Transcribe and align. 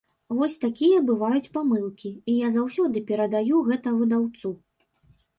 Вось 0.37 0.53
такія 0.61 1.01
бываюць 1.09 1.49
памылкі, 1.57 2.09
і 2.33 2.37
я 2.37 2.47
заўсёды 2.55 3.03
перадаю 3.11 3.59
гэта 3.69 3.93
выдаўцу. 3.99 4.49